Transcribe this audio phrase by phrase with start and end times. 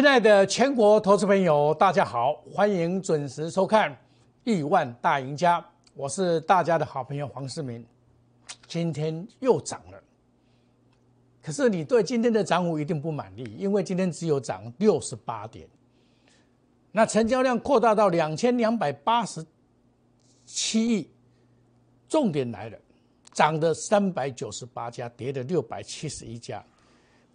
[0.00, 3.92] 亲爱的全国投资朋友，大家好，欢迎准时收看
[4.44, 5.60] 《亿万大赢家》，
[5.92, 7.84] 我是大家的好朋友黄世明。
[8.66, 10.02] 今天又涨了，
[11.42, 15.68] 可是你对今天的涨幅一定不满意，因为今天只有涨六十八点，
[16.92, 19.44] 那成交量扩大到两千两百八十
[20.46, 21.10] 七亿。
[22.08, 22.78] 重点来了，
[23.34, 26.64] 涨的三百九十八家，跌的六百七十一家。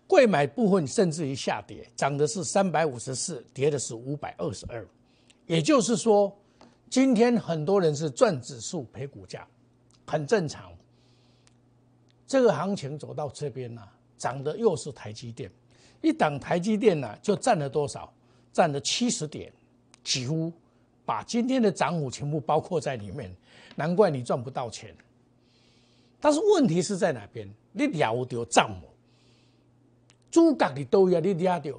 [0.08, 4.86] 贵买部分甚至于下跌，涨的是三百五十四，跌的是五百二十二。
[5.48, 6.36] 也就是说，
[6.90, 9.48] 今天很多人是赚指数赔股价，
[10.06, 10.72] 很正常。
[12.28, 13.82] 这个行情走到这边呢，
[14.18, 15.50] 涨的又是台积电，
[16.02, 18.12] 一档台积电呢就占了多少？
[18.52, 19.52] 占了七十点，
[20.04, 20.52] 几乎
[21.04, 23.36] 把今天的涨幅全部包括在里面。
[23.76, 24.96] 难怪你赚不到钱。
[26.20, 27.48] 但是问题是在哪边？
[27.74, 28.88] 你了掉账目。
[30.36, 31.74] 诸葛你都要你压掉，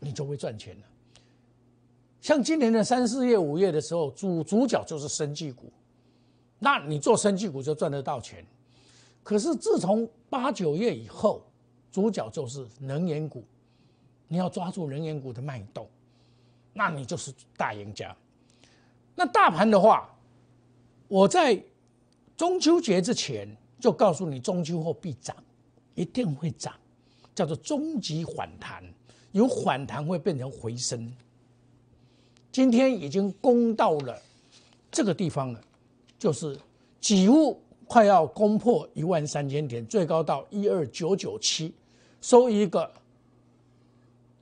[0.00, 0.82] 你就会赚钱了。
[2.20, 5.70] 像今年的三四月、五月的时候，主主角就是生技股，
[6.58, 8.44] 那你做生技股就赚得到钱。
[9.22, 11.40] 可是自从八九月以后，
[11.92, 13.44] 主角就是能源股，
[14.26, 15.88] 你要抓住能源股的脉动，
[16.72, 18.16] 那你就是大赢家。
[19.14, 20.12] 那大盘的话，
[21.06, 21.56] 我在
[22.36, 23.48] 中秋节之前
[23.78, 25.36] 就告诉你，中秋后必涨，
[25.94, 26.74] 一定会涨。
[27.36, 28.82] 叫做终极反弹，
[29.32, 31.12] 由反弹会变成回升。
[32.50, 34.18] 今天已经攻到了
[34.90, 35.60] 这个地方了，
[36.18, 36.58] 就是
[36.98, 41.74] 几乎快要攻破一万三千点，最高到一二九九七，
[42.22, 42.90] 收一个。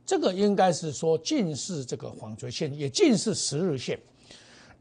[0.06, 3.98] 这个应该是说近似这个黄垂线，也近似十日线。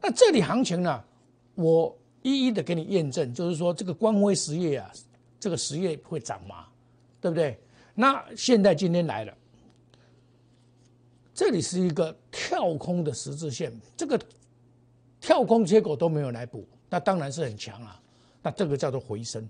[0.00, 1.02] 那这里行情呢，
[1.56, 4.92] 我一一的给你验证，就是说这个光辉实业啊，
[5.40, 6.66] 这个实业会涨吗？
[7.20, 7.58] 对不对？
[7.94, 9.32] 那现在今天来了，
[11.32, 14.20] 这里是一个跳空的十字线，这个
[15.20, 18.00] 跳空结果都没有来补，那当然是很强啊。
[18.42, 19.48] 那这个叫做回升。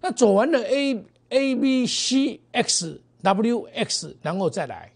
[0.00, 4.90] 那走完了 A A B C X W X，然后再来，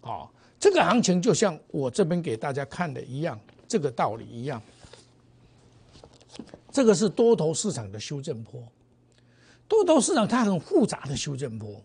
[0.00, 0.26] 啊，
[0.58, 4.62] 这个行情就像我这边给大家看的一样，这个道理一样。
[6.72, 8.62] 这个是多头市场的修正坡。
[9.70, 11.80] 多头市场它很复杂的修正波，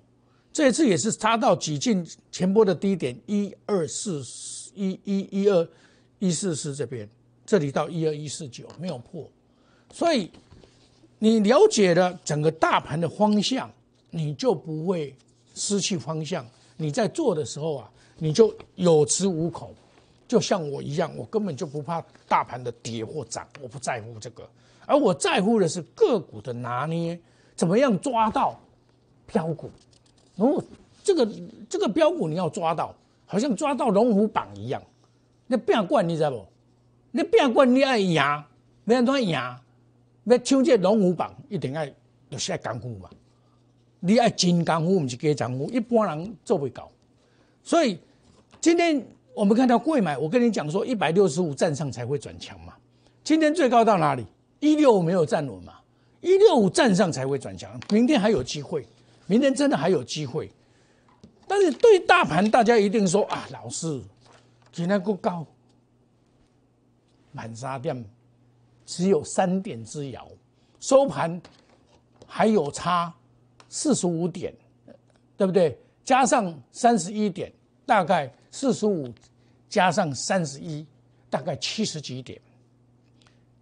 [0.51, 4.23] 这一次也是插到几近前波的低点一二四
[4.73, 5.67] 一一一二
[6.17, 7.07] 一四四这边，
[7.45, 9.29] 这里到一二一四九没有破，
[9.93, 10.31] 所以
[11.19, 13.69] 你了解了整个大盘的方向，
[14.09, 15.15] 你就不会
[15.53, 16.43] 失去方向。
[16.77, 19.71] 你在做的时候啊，你就有恃无恐，
[20.27, 24.49] 就像我一样，我根本就不怕大盘的跌或涨，我不在乎这个，
[24.87, 27.19] 而我在乎的是个股的拿捏。
[27.55, 28.59] 怎么样抓到
[29.25, 29.69] 标股？
[30.37, 30.63] 哦，
[31.03, 31.29] 这个
[31.69, 32.93] 这个标股你要抓到，
[33.25, 34.81] 好像抓到龙虎榜一样。
[35.47, 36.45] 那变冠你知道不？
[37.11, 38.45] 那变冠你爱赢，要
[38.87, 39.31] 安怎赢？
[40.25, 41.85] 要抢这龙虎榜，一定要
[42.29, 43.09] 要下功夫嘛。
[43.99, 46.91] 你爱真功夫，不是假功夫，一般人做不到。
[47.63, 47.97] 所以
[48.59, 49.01] 今天
[49.33, 52.73] 我们看到贵买，我跟你讲说，一百六十五站上才会转强嘛。
[53.23, 54.25] 今天最高到哪里？
[54.59, 55.73] 一六五没有站稳嘛。
[56.21, 58.87] 一六五站上才会转强，明天还有机会，
[59.27, 60.49] 明天真的还有机会。
[61.47, 64.01] 但是对大盘，大家一定说啊，老师，
[64.71, 65.45] 今天够高，
[67.31, 68.03] 满沙店
[68.85, 70.27] 只有三点之遥，
[70.79, 71.39] 收盘
[72.25, 73.13] 还有差
[73.69, 74.51] 四十五点，
[75.37, 75.77] 对不对？
[76.03, 77.51] 加上三十一点，
[77.85, 79.13] 大概四十五
[79.69, 80.85] 加上三十一，
[81.29, 82.41] 大概七十几点。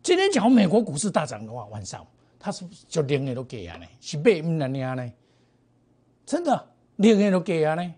[0.01, 2.05] 今天讲美国股市大涨的话，晚上。
[2.43, 5.13] 他是就零个都给啊呢，是八唔能领呢？
[6.25, 6.67] 真的
[6.97, 7.93] 零个都给啊呢？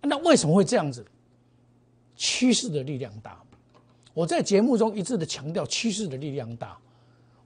[0.00, 1.04] 那为什么会这样子？
[2.16, 3.38] 趋势的力量大。
[4.14, 6.78] 我在节目中一致的强调趋势的力量大。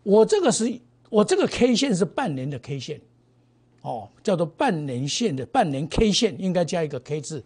[0.05, 0.81] 我这个是
[1.11, 3.01] 我这个 K 线是半年的 K 线，
[3.83, 7.43] 哦，叫做半年线的半年 K 线，应该加一个 K 字，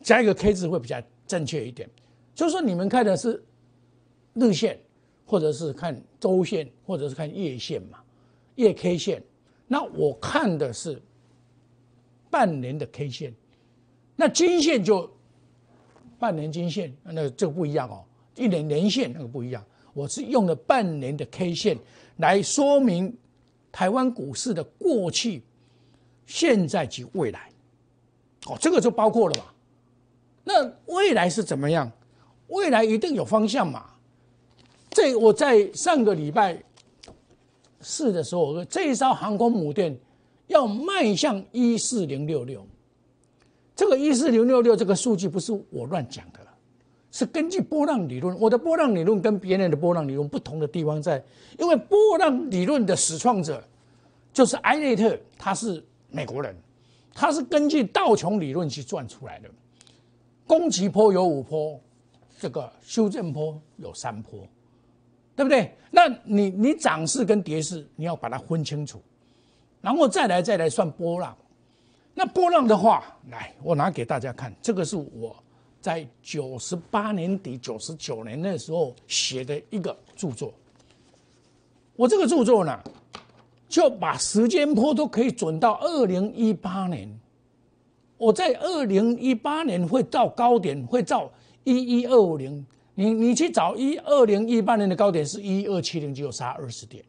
[0.00, 1.90] 加一个 K 字会比较正确一点。
[2.32, 3.42] 就是说你们看的是
[4.34, 4.78] 日线，
[5.24, 7.98] 或者是看周线，或者是看月线嘛。
[8.56, 9.22] 月 K 线，
[9.66, 11.02] 那我看的是
[12.30, 13.34] 半年的 K 线，
[14.14, 15.10] 那金线就
[16.18, 18.04] 半年金线，那这个不一样哦，
[18.36, 19.64] 一年年线那个不一样。
[19.92, 21.78] 我是用了半年的 K 线
[22.18, 23.16] 来说明
[23.72, 25.42] 台湾股市的过去、
[26.26, 27.50] 现在及未来。
[28.46, 29.44] 哦，这个就包括了嘛？
[30.44, 31.90] 那未来是怎么样？
[32.48, 33.93] 未来一定有方向嘛？
[34.94, 36.58] 这我在上个礼拜。
[37.86, 39.94] 四的时候，我说这一艘航空母舰
[40.46, 42.66] 要迈向一四零六六，
[43.76, 46.40] 这个一四零六六这个数据不是我乱讲的，
[47.10, 48.34] 是根据波浪理论。
[48.40, 51.22] 我的波浪理论跟别人的波浪理论不同的地方在，
[51.58, 53.62] 因为波浪理论的始创者
[54.32, 56.56] 就是艾略特，他是美国人，
[57.12, 59.50] 他是根据道琼理论去算出来的。
[60.46, 61.78] 攻击坡有五坡，
[62.40, 64.40] 这个修正坡有三坡，
[65.36, 65.74] 对不对？
[65.90, 69.00] 那你你涨势跟跌势你要把它分清楚，
[69.80, 71.36] 然后再来再来算波浪。
[72.14, 75.34] 那波浪的话，来我拿给大家看，这个是我
[75.80, 80.52] 在九十八年底、九十九年那时候写的一个著作。
[81.96, 82.80] 我这个著作呢，
[83.68, 87.08] 就把时间坡都可以准到二零一八年。
[88.16, 91.30] 我在二零一八年会到高点，会到
[91.64, 92.64] 一一二五零。
[92.94, 97.04] 你你去找一二零一八年的高点是一二七零，就有差二十点。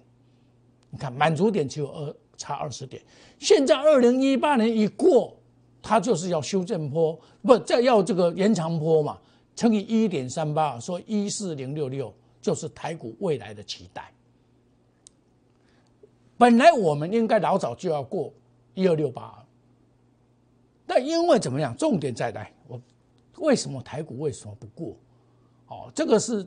[0.89, 3.01] 你看满足点只有二差二十点。
[3.39, 5.37] 现在二零一八年一过，
[5.81, 9.17] 它就是要修正坡，不再要这个延长坡嘛？
[9.55, 14.11] 乘以一点三八，说一四零六六就是台股未来的期待。
[16.37, 18.33] 本来我们应该老早就要过
[18.73, 19.45] 一二六八。
[20.87, 21.75] 但因为怎么样？
[21.77, 22.81] 重点再来，我
[23.37, 24.95] 为什么台股为什么不过？
[25.67, 26.45] 哦，这个是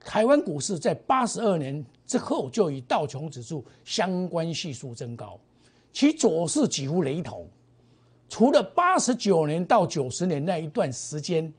[0.00, 5.38] 台湾股市在八十二年之后就与道琼指数相关系数增高，
[5.92, 7.48] 其走势几乎雷同。
[8.28, 11.52] 除了八十九年到九十年那一段时间，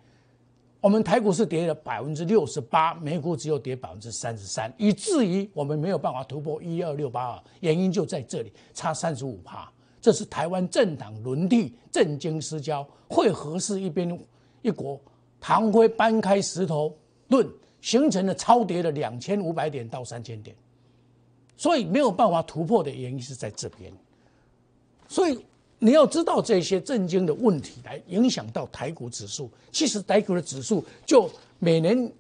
[0.82, 9.72] 我们台股是跌了百分之六十八，美股只有跌百分之三十三，以至于我们没有办法突破一二六八二，原因就在这里，差三十五帕。
[10.02, 14.20] 这是台湾政党轮替、政经失交、会合适一边
[14.62, 15.02] 一国，
[15.46, 16.92] 行规搬开石头
[17.28, 17.48] 论，
[17.80, 20.56] 形成了超跌的两千五百点到三千点，
[21.56, 23.94] 所以没有办法突破的原因是在这边。
[25.08, 25.40] 所以
[25.78, 32.12] 你要知道这些震惊的问题来影响到台股指数，其实台股的指数就每年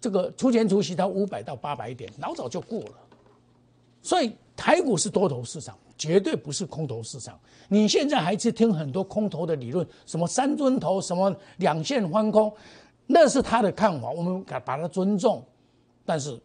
[0.00, 2.94] 这个出前除息到五百到八百点，老早就过了。
[4.00, 5.76] 所以台股是多头市场。
[5.96, 7.38] 绝对不是空头市场。
[7.68, 12.52] 你现在还是听很多空头的理论，什么三尊头，什么两线翻空，
[13.06, 15.44] 那是他的看法，我们把把它尊重。
[16.04, 16.38] 但是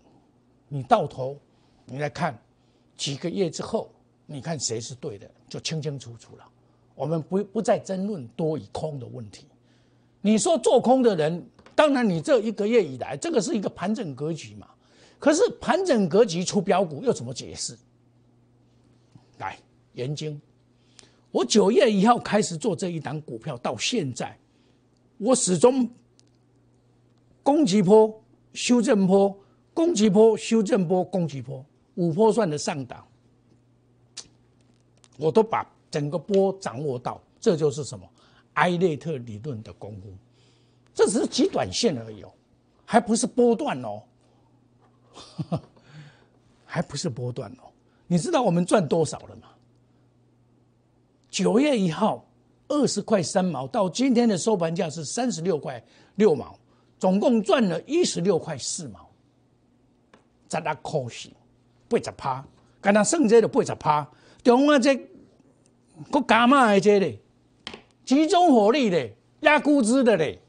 [0.68, 1.38] 你到头，
[1.86, 2.38] 你来看
[2.96, 3.90] 几个月之后，
[4.26, 6.46] 你看谁是对的，就清清楚楚了。
[6.96, 9.46] 我们不不再争论多与空的问题。
[10.22, 11.46] 你说做空的人，
[11.76, 14.68] 当然你这一个月以来，这个是一个盘整格局嘛。
[15.20, 17.78] 可是盘整格局出标股又怎么解释？
[19.38, 19.58] 来，
[19.94, 20.36] 研究，
[21.32, 24.38] 我九月一号开始做这一档股票，到现在，
[25.18, 25.90] 我始终
[27.44, 28.22] 攻击波、
[28.54, 29.38] 修正波、
[29.74, 33.08] 攻击波、修正波、攻击波，五波算的上档，
[35.18, 38.08] 我都把整个波掌握到，这就是什么
[38.54, 40.12] 埃内特理论的功夫，
[40.94, 42.32] 这只是极短线而已哦，
[42.86, 44.02] 还不是波段哦，
[46.66, 47.67] 还不是波段哦。
[48.08, 49.50] 你知道我们赚多少了吗？
[51.30, 52.26] 九月一号
[52.70, 55.84] 二十块三毛，到今天的收盘价是三十六块
[56.16, 56.58] 六毛，
[56.98, 59.10] 总共赚了一十六块四毛。
[60.50, 61.34] 十六可惜，
[61.90, 62.46] 八十趴，
[62.80, 64.10] 刚刚剩这的八十趴，
[64.42, 67.20] 中啊这个加码的这嘞，
[68.06, 69.10] 集中火力的
[69.42, 70.40] 压估值的嘞，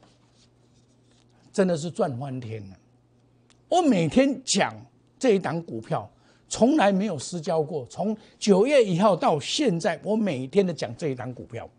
[1.51, 2.77] 真的是赚翻天了。
[3.67, 4.73] 我每天讲
[5.19, 6.09] 这一档股票。
[6.49, 7.85] 从来没有失交过。
[7.85, 11.69] 从九月一号到现在，我每天的讲这一档股票。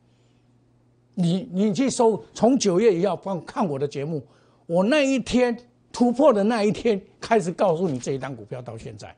[1.15, 4.23] 你你去搜，从九月一号看看我的节目，
[4.67, 5.55] 我那一天
[5.93, 9.15] 突破的那一天开始告诉你这一档股票到现在。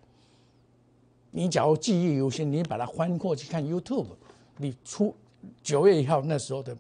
[1.30, 4.06] 你假如记忆犹新，你把它翻过去看 YouTube，
[4.56, 5.14] 你出
[5.62, 6.76] 九月一号那时候的，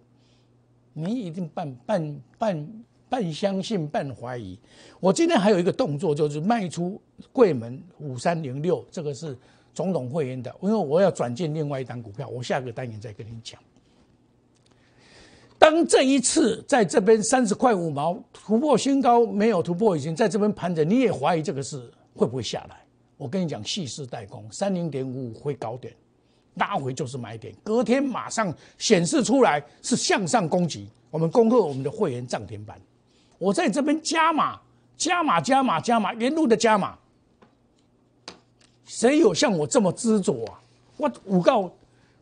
[0.92, 2.84] 你一定半半半。
[3.12, 4.58] 半相信半怀疑，
[4.98, 6.98] 我今天还有一个动作，就是卖出
[7.30, 9.36] 贵门五三零六，这个是
[9.74, 13.60] 总统会员的，因为我要转进另外一单股票，我下个单元再跟你讲。
[15.58, 22.82] 当这一次在这边三十块五毛突破新高，没有突破，已经在这边盘着，你也怀疑这个是会不会下来？
[23.18, 25.94] 我跟你讲，细势代工，三零点五五会高点，
[26.54, 32.80] 拉回就是买点，隔天马上显示出来是向上攻击，我们恭贺我们的会员涨停板。
[33.42, 34.60] 我在这边加码，
[34.96, 36.96] 加码，加码，加码，沿路的加码。
[38.84, 40.62] 谁有像我这么执着啊？
[40.96, 41.68] 我五告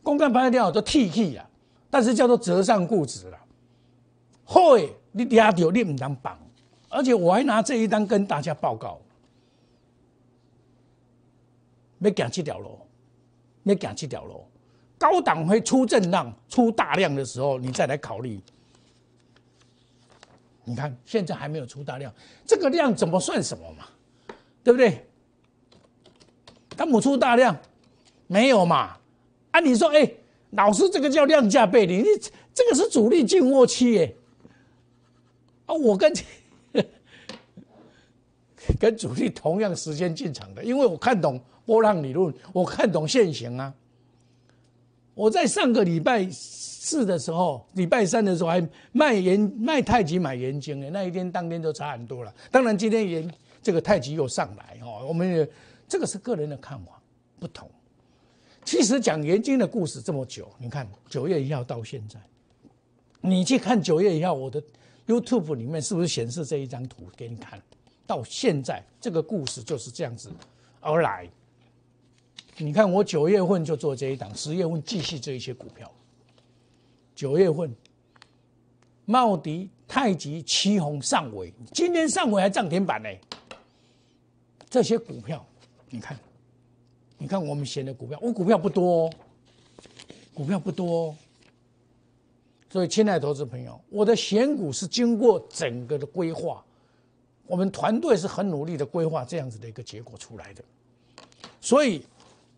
[0.01, 1.47] 公开盘的电脑都 T T 啊，
[1.91, 3.37] 但是叫做折上固执了。
[4.43, 6.35] 会你压掉你唔当绑，
[6.89, 8.99] 而且我还拿这一单跟大家报告，
[11.99, 12.79] 要行这条路，
[13.65, 14.43] 要行这条路，
[14.97, 18.41] 高档会出震荡、出大量的时候，你再来考虑。
[20.63, 22.13] 你看现在还没有出大量，
[22.45, 23.87] 这个量怎么算什么嘛？
[24.63, 25.05] 对不对？
[26.77, 27.57] 它没出大量，
[28.27, 28.97] 没有嘛？
[29.51, 30.09] 啊，你说，哎，
[30.51, 32.05] 老师，这个叫量价背离，你
[32.53, 34.15] 这个是主力进货期耶。
[35.65, 36.13] 啊，我跟
[38.79, 43.73] 跟主力同样时间进场的，因为我看懂波浪理论，我看懂现行啊。
[45.13, 46.27] 我在上个礼拜
[46.83, 52.33] 四的时候，礼拜三的时候还卖盐卖太极买盐金的，那一天当天就差很多了。
[52.49, 55.47] 当然今天盐这个太极又上来哦，我们也
[55.87, 56.99] 这个是个人的看法
[57.39, 57.69] 不同。
[58.65, 62.19] 其实讲元金的故事这么久，你看九月一号到现在，
[63.21, 64.59] 你去看九月一号我的
[65.05, 67.61] YouTube 里面是不是显示这一张图给你看？
[68.07, 70.31] 到现在这个故事就是这样子
[70.79, 71.29] 而来。
[72.57, 75.89] 你看我九月份就做这一档，十月份继续这一些股票。
[77.21, 77.71] 九月份，
[79.05, 83.09] 茂迪、太极、旗宏、上尾，今天上尾还涨停板呢。
[84.67, 85.45] 这些股票，
[85.91, 86.17] 你看。
[87.19, 89.07] 你看我们选的股票，我股票不多，
[90.33, 91.15] 股票不多，
[92.71, 96.65] 所以亲爱的投资朋友，我的选股是经过整个的规划，
[97.45, 100.63] 我们团队是很努力的规划这样子的一个结果出来的，
[101.61, 102.03] 所以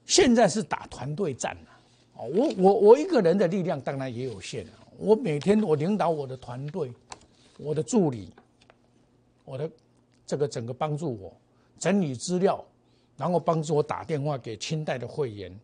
[0.05, 1.73] 现在是打团队战了。
[2.25, 6.92] 我我我一个人的力量当然也有限啊，我每天我领导我的团队，
[7.58, 8.30] 我的助理，
[9.46, 9.70] 我的
[10.25, 11.36] 这个整个帮助我
[11.80, 12.63] 整理资料。
[13.15, 15.56] 然后帮助我打电话给清代的会员，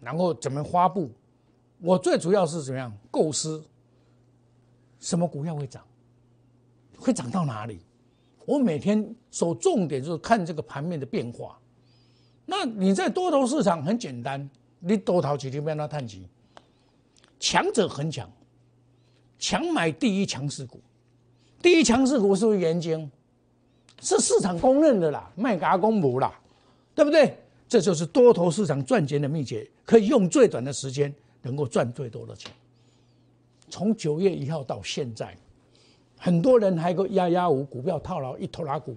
[0.00, 1.08] 然后怎么发布？
[1.80, 3.64] 我最主要是怎么样构思？
[4.98, 5.84] 什么股票会涨？
[6.98, 7.78] 会涨到哪里？
[8.44, 11.56] 我每天守重点就是看这个盘面的变化。
[12.44, 14.50] 那你在多头市场很简单，
[14.86, 16.28] 你多头几天变到探底，
[17.40, 18.30] 强者恒强，
[19.38, 20.80] 强买第一强势股，
[21.60, 23.10] 第一强势股是不是元晶？
[24.00, 26.38] 是市场公认的啦，卖给阿公母啦。
[26.94, 27.36] 对不对？
[27.68, 32.50] 这就是多头市场赚钱的秘诀，可以用最短的时间能够赚最多的钱。
[33.68, 35.36] 从九月一号到现在，
[36.16, 38.96] 很多人还个压压五股票套牢一头拉股。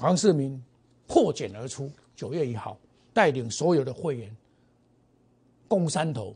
[0.00, 0.60] 黄世明
[1.06, 2.76] 破茧而出，九月一号
[3.12, 4.34] 带领所有的会员
[5.68, 6.34] 共山头，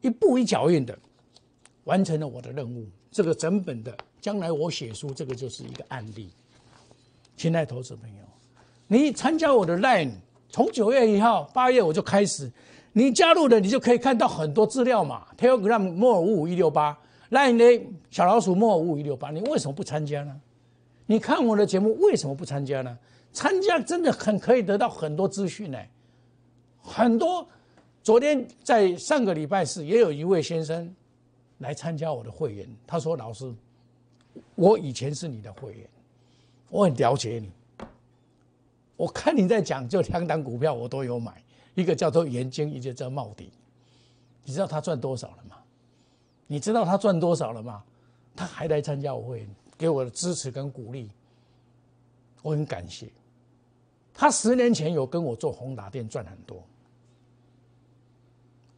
[0.00, 0.98] 一步一脚印的
[1.84, 2.86] 完成了我的任务。
[3.10, 6.30] 这个整本的将来我写书，这个就是一个案例。
[7.36, 8.22] 亲爱投资朋友。
[8.86, 10.12] 你参加我的 Line，
[10.48, 12.50] 从九月一号、八月我就开始，
[12.92, 15.26] 你加入了，你就可以看到很多资料嘛。
[15.38, 16.98] Telegram 莫尔五五一六八
[17.30, 20.40] ，Line 呢小老鼠莫尔五五一六八，你为什么不参加呢？
[21.06, 22.98] 你看我的节目为什么不参加呢？
[23.32, 25.78] 参加真的很可以得到很多资讯呢，
[26.82, 27.46] 很多。
[28.02, 30.92] 昨天在上个礼拜四，也有一位先生
[31.58, 33.54] 来参加我的会员，他说：“老师，
[34.56, 35.88] 我以前是你的会员，
[36.68, 37.86] 我很了解你。”
[38.98, 41.40] 我看你在讲，就两档股票我都有买，
[41.74, 43.52] 一个叫做元晶，一个叫茂迪。
[44.44, 45.56] 你知道他赚多少了吗？
[46.48, 47.84] 你知道他赚多少了吗？
[48.34, 49.48] 他还来参加我会员，
[49.78, 51.08] 给我的支持跟鼓励，
[52.42, 53.06] 我很感谢。
[54.22, 56.62] 他十年前有跟我做宏达电赚很多，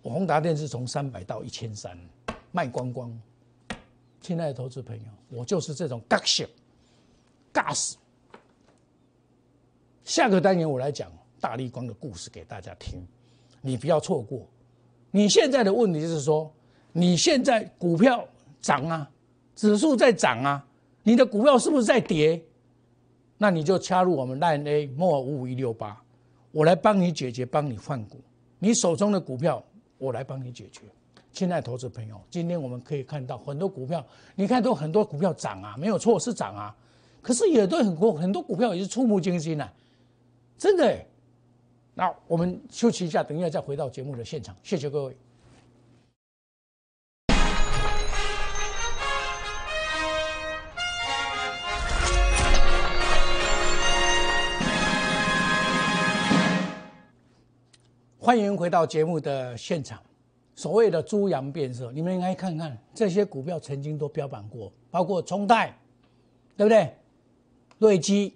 [0.01, 1.95] 我宏达电是从三百到一千三
[2.51, 3.15] 卖光光。
[4.23, 6.49] 亲爱的投资朋友，我就是这种尬死，
[7.53, 7.99] 尬死。
[10.03, 13.07] 下个单元我来讲大立光的故事给大家听，
[13.61, 14.49] 你不要错过。
[15.11, 16.51] 你现在的问题是说，
[16.91, 18.27] 你现在股票
[18.63, 19.11] 涨啊，
[19.55, 20.67] 指数在涨啊，
[21.03, 22.43] 你的股票是不是在跌？
[23.45, 26.03] 那你就加入我们 Line A 莫五五一六八，
[26.51, 28.19] 我来帮你解决，帮你换股。
[28.59, 29.63] 你手中的股票，
[29.99, 30.81] 我来帮你解决。
[31.31, 34.03] 亲爱投资朋友，今天我们可以看到很多股票，
[34.35, 36.75] 你看都很多股票涨啊，没有错是涨啊，
[37.21, 39.71] 可是也都很多很多股票也是触目惊心啊。
[40.57, 41.05] 真的，
[41.93, 44.57] 那我们休息一下，等一下再回到节目的现场。
[44.63, 45.15] 谢谢各位。
[58.25, 60.03] 欢迎回到节目的现场。
[60.57, 65.79] 所谓的猪羊变色，你们应该看看这些股票曾经都标榜过，包括冲泰，
[66.57, 66.91] 对不对？
[67.77, 68.35] 瑞基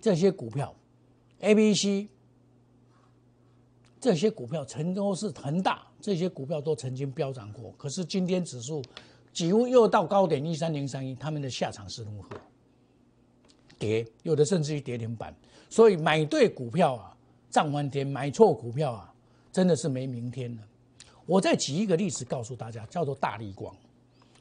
[0.00, 0.72] 这些股票。
[1.40, 2.06] A、B、C
[4.00, 7.74] 这些股票曾都是恒大，这些股票都曾经飙涨过。
[7.76, 8.80] 可是今天指数
[9.32, 12.36] 几乎又到高点一三零三一，他们的下场是如何？
[13.80, 15.34] 跌，有的甚至于跌停板。
[15.68, 17.11] 所以买对股票啊，
[17.52, 19.14] 涨完跌；买错股票啊，
[19.52, 20.62] 真的是没明天了。
[21.26, 23.72] 我再举一个例子告诉大家，叫做大力光。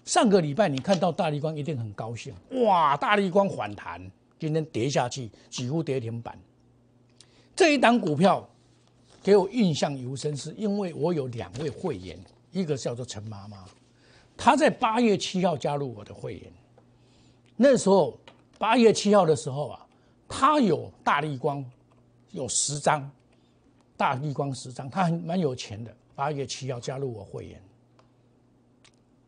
[0.05, 2.97] 上个礼拜你看到大力光一定很高兴，哇！
[2.97, 4.01] 大力光反弹，
[4.39, 6.35] 今天跌下去，几乎跌停板。
[7.55, 8.47] 这一档股票
[9.21, 12.17] 给我印象尤深，是因为我有两位会员，
[12.51, 13.63] 一个叫做陈妈妈，
[14.35, 16.51] 她在八月七号加入我的会员。
[17.55, 18.17] 那时候
[18.57, 19.85] 八月七号的时候啊，
[20.27, 21.63] 她有大力光
[22.31, 23.09] 有十张，
[23.95, 25.95] 大力光十张，他很蛮有钱的。
[26.15, 27.61] 八月七号加入我会员。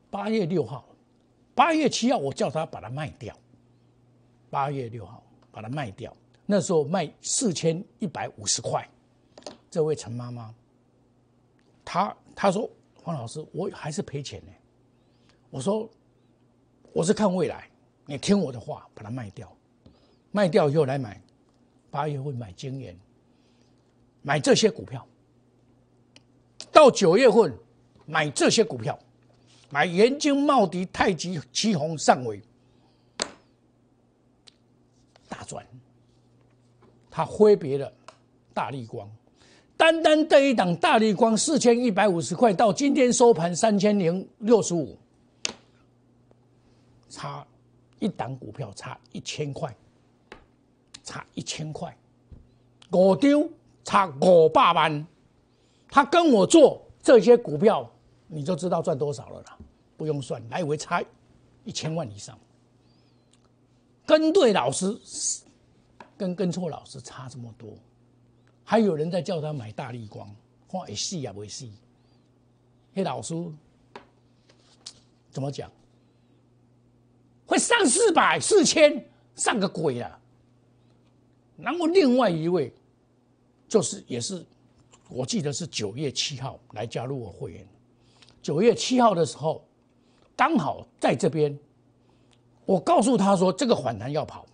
[0.09, 0.85] 八月六号，
[1.55, 3.35] 八月七号，我叫他把它卖掉。
[4.49, 8.87] 八月六号把它卖掉，那时候卖四千一百五十块。
[9.71, 10.53] 这位陈妈妈，
[11.83, 12.69] 她她说
[13.01, 14.51] ：“黄老师，我还是赔钱呢。”
[15.49, 15.89] 我说
[16.93, 17.67] ：“我是看未来，
[18.05, 19.51] 你听我的话，把它卖掉。
[20.31, 21.19] 卖掉以后来买，
[21.93, 22.97] 八月份买金元，
[24.23, 25.05] 买这些股票。
[26.71, 27.55] 到九月份
[28.07, 28.97] 买这些股票。”
[29.69, 32.39] 买元金、茂迪、太极、旗宏、上尾，
[35.27, 35.65] 大赚。
[37.09, 37.91] 他挥别了
[38.53, 39.09] 大力光，
[39.75, 44.95] 单单这一档大力光四千一百五十块，到今天收盘三千零六十五，
[47.09, 47.43] 差
[47.97, 49.75] 一档股票差一千块，
[51.03, 51.95] 差一千块，
[52.89, 53.49] 我丢
[53.83, 55.07] 差五百万。
[55.89, 57.89] 他跟我做这些股票。
[58.25, 59.57] 你就知道赚多少了啦，
[59.95, 61.03] 不用算，来回差
[61.65, 62.35] 一千万以上。
[64.07, 64.99] 跟对老师
[66.17, 67.75] 跟跟错老师差这么多，
[68.63, 70.27] 还有人在叫他买大力光，
[70.67, 71.69] 看会死也不会死。
[72.91, 73.35] 那老师
[75.29, 75.69] 怎么讲？
[77.45, 79.05] 会上四百、四千，
[79.35, 80.19] 上个鬼啊！
[81.57, 82.73] 然后另外一位
[83.67, 84.45] 就是也是，
[85.09, 87.67] 我记得是九月七号来加入我会员。
[88.41, 89.63] 九月七号的时候，
[90.35, 91.57] 刚好在这边，
[92.65, 94.45] 我告诉他说这个反弹要跑。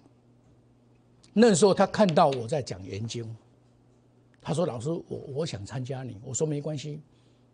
[1.33, 3.25] 那时候他看到我在讲研究，
[4.41, 6.99] 他说：“老师，我我想参加你。”我说：“没关系。”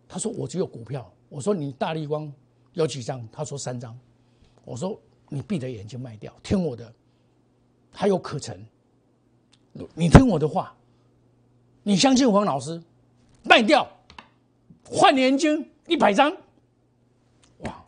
[0.07, 2.31] 他说：“我只有股票。”我说：“你大力光
[2.73, 3.97] 有几张？”他说：“三张。”
[4.63, 6.91] 我说：“你闭着眼睛卖掉，听我的，
[7.91, 8.57] 还有可成。
[9.93, 10.75] 你听我的话，
[11.83, 12.81] 你相信黄老师，
[13.43, 13.87] 卖掉，
[14.83, 16.35] 换年金。”一百张，
[17.59, 17.85] 哇！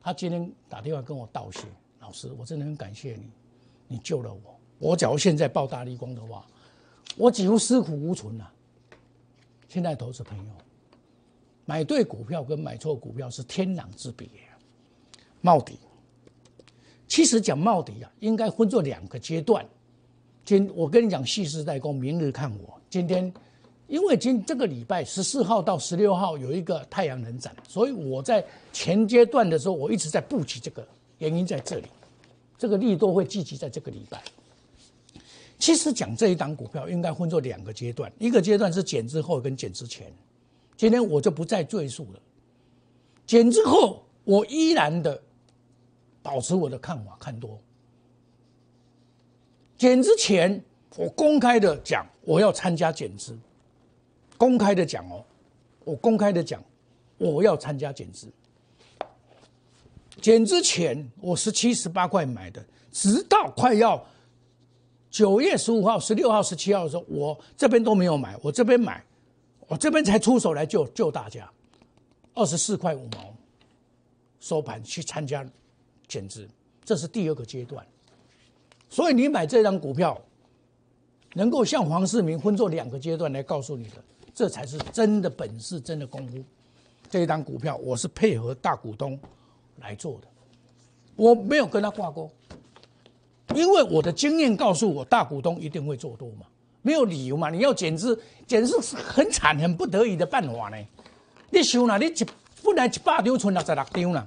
[0.00, 1.62] 他今天打电话跟我道谢，
[1.98, 3.28] 老师，我真的很感谢你，
[3.88, 4.60] 你救了我。
[4.78, 6.46] 我假如现在报大立光的话，
[7.16, 8.48] 我几乎尸骨无存了。
[9.68, 10.52] 现在投资朋友，
[11.64, 14.28] 买对股票跟买错股票是天壤之别。
[15.40, 15.80] 茂底，
[17.08, 19.66] 其实讲茂底啊，应该分作两个阶段。
[20.50, 22.76] 今我跟你讲，蓄势待攻，明日看我。
[22.90, 23.32] 今天。
[23.86, 30.86] 因为今这个礼拜十四号到十六号有一个太阳能展，所以我在前阶段的时候，我一直在布局这个，
[31.18, 31.86] 原因在这里，
[32.58, 34.22] 这个利多会聚集在这个礼拜。
[35.58, 40.12] 其实讲这一档股票应该分作两个阶段，一个阶段是减之后跟减之前，
[40.76, 42.20] 今天我就不再赘述了。
[43.24, 45.20] 减之后，我依然的
[46.22, 47.56] 保持我的看法，看多。
[49.80, 50.62] 减之前，
[50.94, 53.34] 我公开的讲我要参加减资。
[54.36, 55.24] 公开的讲哦，
[55.84, 56.62] 我公开的讲，
[57.16, 58.30] 我要参加减资。
[60.20, 62.62] 减之前我十七十八块买的，
[62.92, 64.06] 直到快要
[65.10, 69.02] 九月十五号、十六号、十七号的时候，我这边都没有买，我这边买，
[69.66, 71.50] 我这边才出手来救救大家，
[72.34, 73.34] 二十四块五毛
[74.40, 75.42] 收盘去参加
[76.06, 76.46] 减资，
[76.84, 77.82] 这是第二个阶段。
[78.90, 80.20] 所以你买这张股票，
[81.32, 84.04] 能够像黄世明分作两个阶段来告诉你的。
[84.34, 86.42] 这才是真的本事，真的功夫。
[87.10, 89.18] 这一张股票，我是配合大股东
[89.80, 90.28] 来做的，
[91.16, 92.30] 我没有跟他挂钩，
[93.54, 96.46] 因为我的经验告诉我，大股东一定会做多嘛，
[96.82, 97.50] 没有理由嘛。
[97.50, 100.76] 你要减资，减资是很惨、很不得已的办法呢。
[101.50, 102.26] 你想啦，你一
[102.62, 104.26] 本来一百丢存六十六丢呢，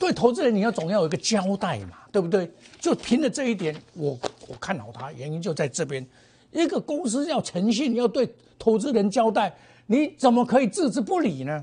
[0.00, 2.50] 对投资人你要总要有一个交代嘛，对不对？
[2.80, 6.04] 就凭着这一点，我我看好他，原因就在这边。
[6.52, 11.62] 一个公司要诚信，要对投资人交代，你怎么可以置之不理呢？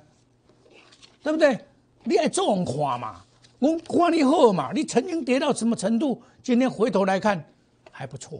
[1.24, 1.60] 对不对？
[2.04, 3.24] 你爱这种看嘛？
[3.58, 4.72] 我看你好嘛？
[4.72, 6.22] 你曾经跌到什么程度？
[6.44, 7.44] 今天回头来看
[7.92, 8.40] 还不错，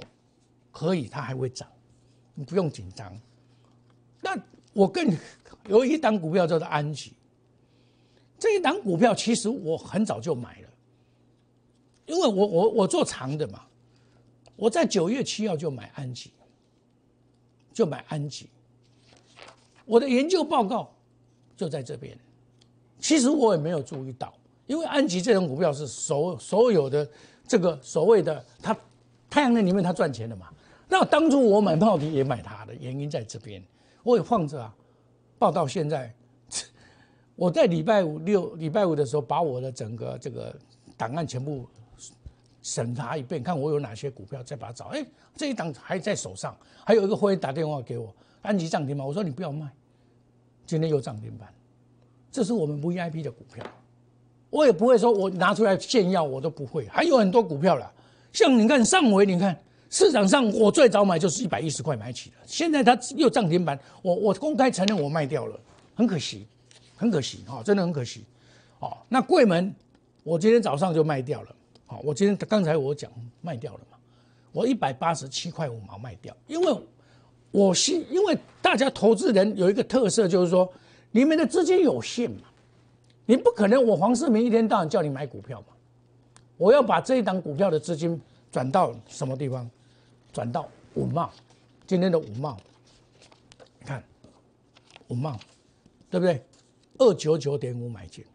[0.72, 1.68] 可以，它还会涨，
[2.36, 3.12] 你不用紧张。
[4.22, 4.38] 那
[4.74, 5.12] 我更
[5.68, 7.14] 有一档股票叫做安吉，
[8.40, 10.70] 这一档股票其实我很早就买了，
[12.06, 13.64] 因为我我我做长的嘛，
[14.56, 16.32] 我在九月七号就买安吉。
[17.74, 18.50] 就买安吉，
[19.86, 20.92] 我的研究报告
[21.56, 22.18] 就在这边。
[22.98, 24.34] 其实我也没有注意到，
[24.66, 27.08] 因为安吉这种股票是所所有的
[27.48, 28.76] 这个所谓的它
[29.30, 30.50] 太阳能里面它赚钱的嘛。
[30.90, 33.64] 那当初我买泡迪也买它的原因在这边，
[34.02, 34.76] 我也放着啊，
[35.38, 36.12] 报到现在。
[37.38, 40.54] 我在礼拜五六礼拜五的时候，把我的整个这个
[40.98, 41.66] 档案全部
[42.64, 44.86] 审查一遍，看我有哪些股票，再把它找。
[44.86, 49.70] 哎，这一档还在手上，还有一个会员打电话给我，安吉涨停板，我说你不要卖，
[50.66, 51.48] 今天又涨停板，
[52.32, 53.64] 这是我们 VIP 的股票，
[54.50, 56.88] 我也不会说我拿出来炫耀，我都不会。
[56.88, 57.94] 还有很多股票了，
[58.34, 59.56] 像你看上回，你看
[59.92, 65.60] 市场上我最早买就是一百一十块买起的，现在它又涨停板，我我公开承认我卖掉了，
[65.94, 66.48] 很可惜。
[66.98, 68.26] 很可惜哈，真的很可惜，
[68.80, 69.74] 哦，那贵门
[70.24, 71.56] 我今天早上就卖掉了，
[71.86, 73.10] 好，我今天刚才我讲
[73.42, 73.98] 卖掉了嘛，
[74.52, 76.82] 我一百八十七块五毛卖掉，因为
[77.52, 80.70] 我是因为大家投资人有一个特色就是说，
[81.12, 82.48] 你们的资金有限嘛，
[83.26, 85.68] 你不可能我黄世明一天到晚叫你买股票嘛，
[86.58, 88.20] 我要把这一档股票的资金
[88.52, 89.70] 转到什么地方？
[90.34, 91.32] 转到五茂，
[91.88, 92.58] 今天的五茂，
[93.80, 94.04] 你看
[95.08, 95.40] 五茂，
[96.12, 96.44] 对不对？
[96.98, 98.26] 二九九点五买进，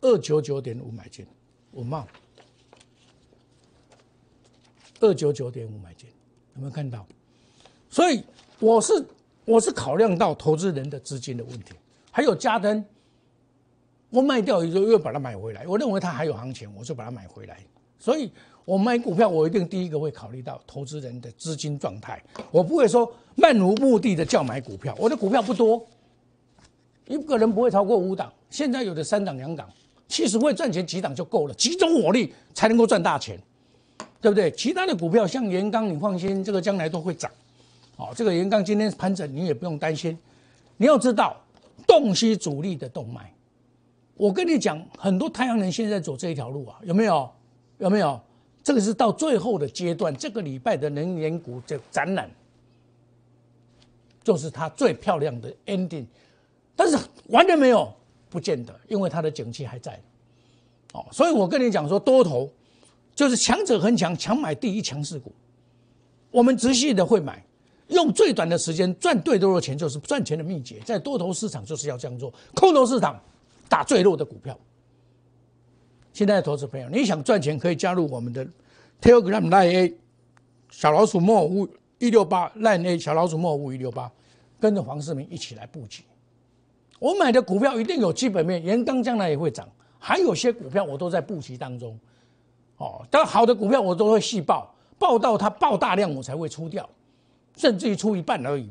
[0.00, 1.26] 二九九点五买进，
[1.72, 2.06] 五茂，
[5.00, 6.08] 二九九点五买进，
[6.54, 7.06] 有没有看到？
[7.88, 8.22] 所以
[8.58, 9.06] 我是
[9.44, 11.72] 我是考量到投资人的资金的问题，
[12.10, 12.84] 还有加登，
[14.10, 17.58] 我卖掉以后又把它买回来，我认为它还有行情，我就把它买回来。
[17.98, 18.30] 所以
[18.66, 25.86] 我买股票，我一定第一个会考虑到投资人的资金状态，我不会说漫无目的的叫买股票，我的股票不多。
[27.06, 29.68] 一个人不会超过五档，现在有的三档两档，
[30.08, 33.38] 其实会赚钱几档就够了，集中火力才能够赚大钱，
[34.20, 34.50] 对不对？
[34.52, 37.30] 其他的股票像元刚，你放心，这个将来都会涨。
[37.96, 40.18] 哦，这个元刚今天盘整，你也不用担心。
[40.76, 41.36] 你要知道，
[41.86, 43.32] 洞悉主力的动脉。
[44.16, 47.30] 我跟你讲，很多太阳能现在走这一条路啊，有没有？
[47.78, 48.20] 有没有？
[48.62, 52.30] 这个是到最后的阶段，这个礼拜的能源股这展览，
[54.22, 56.06] 就是它最漂亮的 ending。
[56.76, 57.92] 但是完全没有，
[58.28, 60.00] 不见得，因为它的景气还在，
[60.92, 62.50] 哦，所以我跟你讲说，多头
[63.14, 65.32] 就是强者恒强，强买第一强势股，
[66.30, 67.44] 我们直系的会买，
[67.88, 73.20] 用最短的时间赚最多的钱，就是赚钱的秘诀，在多头市场就是要这样做，空头市场
[73.68, 74.58] 打最弱的股票。
[76.12, 78.46] 现在的投资朋友，你想赚钱可以加入我们的
[79.00, 79.94] Telegram Line A
[80.70, 84.10] 小老鼠莫五一六八 Line A 小老鼠莫五一六八，
[84.60, 86.02] 跟着黄世明一起来布局。
[86.98, 91.98] 我买的股票一定有基本面，元刚将来也会涨，还有些股票我都在布局当中，
[92.76, 96.88] 哦，但好的股票我都会细报，报到它爆大量我才会出掉，
[97.56, 98.70] 甚至于出一半而已，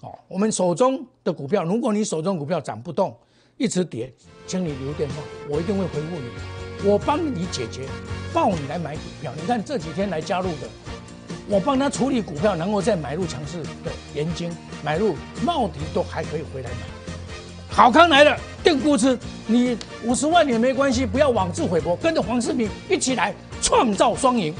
[0.00, 3.16] 哦，我们手中的股票，如果你手中股票涨不动，
[3.56, 4.12] 一直跌，
[4.46, 5.16] 请你留电话，
[5.48, 7.86] 我一定会回复你，我帮你解决，
[8.32, 9.32] 抱你来买股票。
[9.36, 10.68] 你看这几天来加入的，
[11.46, 14.50] 我帮他处理股票，然后再买入强势的盐金，
[14.82, 16.99] 买入茂迪都还可以回来买。
[17.80, 24.54] 好康来了，定估值，你五十万也没关系，不要妄自菲薄，跟着黄世明一起来创造双赢。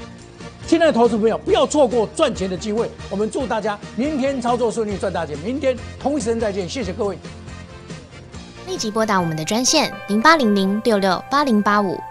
[0.66, 2.90] 亲爱的投资朋友，不要错过赚钱的机会。
[3.10, 5.36] 我们祝大家明天操作顺利，赚大钱。
[5.44, 7.18] 明天同一时间再见，谢谢各位。
[8.66, 12.00] 立即拨打我们的专线零八零零六六八零八五。